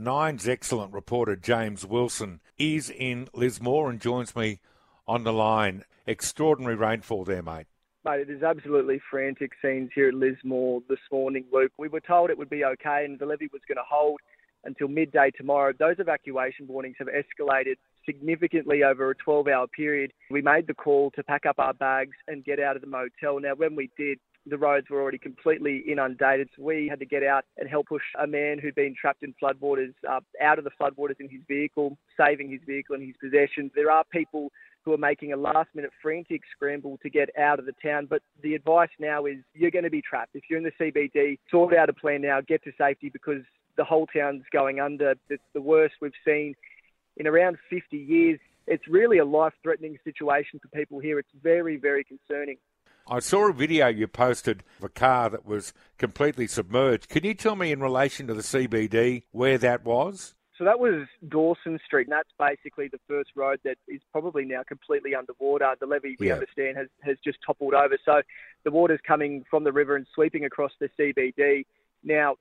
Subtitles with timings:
[0.00, 4.60] Nine's excellent reporter James Wilson is in Lismore and joins me
[5.06, 5.84] on the line.
[6.06, 7.66] Extraordinary rainfall there, mate.
[8.06, 11.72] Mate, it is absolutely frantic scenes here at Lismore this morning, Luke.
[11.76, 14.20] We were told it would be okay and the levee was going to hold
[14.64, 15.74] until midday tomorrow.
[15.78, 17.74] Those evacuation warnings have escalated
[18.06, 20.14] significantly over a 12 hour period.
[20.30, 23.38] We made the call to pack up our bags and get out of the motel.
[23.38, 27.22] Now, when we did, the roads were already completely inundated, so we had to get
[27.22, 30.70] out and help push a man who'd been trapped in floodwaters uh, out of the
[30.80, 33.70] floodwaters in his vehicle, saving his vehicle and his possessions.
[33.74, 34.50] There are people
[34.84, 38.06] who are making a last minute frantic scramble to get out of the town.
[38.08, 40.34] But the advice now is you're going to be trapped.
[40.34, 43.42] If you're in the CBD, sort out a plan now, get to safety because
[43.76, 45.14] the whole town's going under.
[45.28, 46.54] It's the worst we've seen
[47.16, 48.38] in around 50 years.
[48.66, 51.18] It's really a life threatening situation for people here.
[51.18, 52.56] It's very, very concerning.
[53.08, 57.08] I saw a video you posted of a car that was completely submerged.
[57.08, 60.34] Can you tell me in relation to the CBD where that was?
[60.60, 64.62] So that was Dawson Street, and that's basically the first road that is probably now
[64.62, 65.74] completely underwater.
[65.80, 66.34] The levee, we yeah.
[66.34, 67.96] understand, has, has just toppled over.
[68.04, 68.20] So
[68.64, 71.64] the water's coming from the river and sweeping across the CBD.
[72.04, 72.36] Now,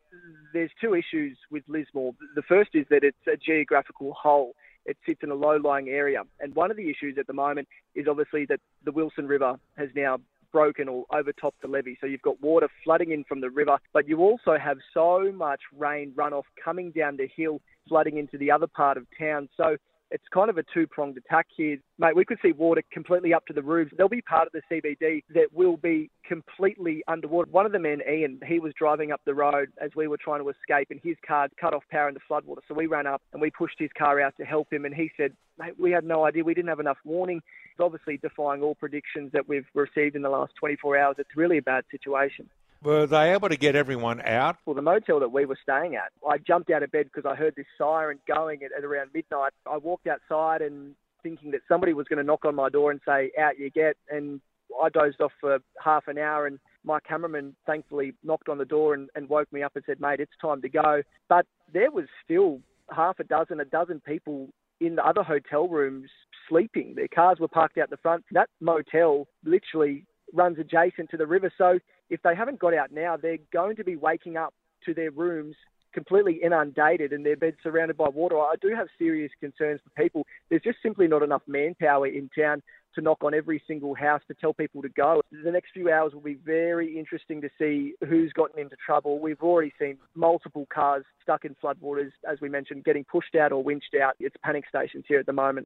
[0.54, 2.14] there's two issues with Lismore.
[2.36, 4.54] The first is that it's a geographical hole.
[4.86, 6.24] It sits in a low-lying area.
[6.42, 9.90] And one of the issues at the moment is obviously that the Wilson River has
[9.96, 10.20] now
[10.52, 11.98] broken or overtopped the levee.
[12.02, 15.62] So you've got water flooding in from the river, but you also have so much
[15.78, 19.50] rain runoff coming down the hill flooding into the other part of town.
[19.58, 19.78] So
[20.12, 21.78] it's kind of a two pronged attack here.
[21.98, 23.92] Mate, we could see water completely up to the roofs.
[23.96, 27.50] There'll be part of the CBD that will be completely underwater.
[27.52, 30.42] One of the men, Ian, he was driving up the road as we were trying
[30.42, 32.62] to escape, and his car cut off power into floodwater.
[32.68, 35.12] So we ran up and we pushed his car out to help him, and he
[35.18, 36.44] said, Mate, we had no idea.
[36.44, 37.42] We didn't have enough warning.
[37.72, 41.16] It's obviously defying all predictions that we've received in the last 24 hours.
[41.20, 42.50] It's really a bad situation.
[42.82, 44.58] Were they able to get everyone out?
[44.66, 47.36] Well, the motel that we were staying at, I jumped out of bed because I
[47.36, 49.52] heard this siren going at, at around midnight.
[49.70, 53.02] I walked outside and thinking that somebody was going to knock on my door and
[53.06, 53.98] say, out you get.
[54.10, 54.40] And
[54.82, 58.94] I dozed off for half an hour and my cameraman thankfully knocked on the door
[58.94, 61.02] and, and woke me up and said, mate, it's time to go.
[61.28, 62.62] But there was still
[62.96, 64.48] half a dozen, a dozen people
[64.80, 66.10] in the other hotel rooms
[66.48, 66.94] sleeping.
[66.96, 68.24] Their cars were parked out the front.
[68.32, 71.52] That motel literally runs adjacent to the river.
[71.58, 71.80] So
[72.10, 74.54] if they haven't got out now, they're going to be waking up
[74.86, 75.56] to their rooms
[75.94, 78.38] completely inundated and their beds surrounded by water.
[78.38, 80.26] I do have serious concerns for people.
[80.50, 82.62] There's just simply not enough manpower in town
[82.96, 85.22] to knock on every single house to tell people to go.
[85.32, 89.20] The next few hours will be very interesting to see who's gotten into trouble.
[89.20, 93.64] We've already seen multiple cars stuck in floodwaters, as we mentioned, getting pushed out or
[93.64, 94.16] winched out.
[94.20, 95.58] It's panic stations here at the moment.